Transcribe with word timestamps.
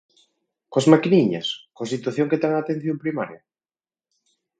¿Coas 0.71 0.89
maquiniñas, 0.93 1.47
coa 1.75 1.91
situación 1.93 2.29
que 2.29 2.41
ten 2.41 2.51
a 2.53 2.61
atención 2.63 2.97
primaria? 3.03 3.41